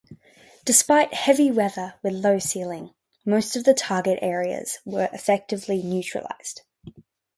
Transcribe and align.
Despite 0.65 1.13
heavy 1.13 1.51
weather 1.51 1.93
with 2.01 2.13
low 2.13 2.39
ceiling, 2.39 2.95
most 3.23 3.55
of 3.55 3.65
the 3.65 3.75
target 3.75 4.17
areas 4.23 4.79
were 4.83 5.07
effectively 5.13 5.83
neutralized. 5.83 6.63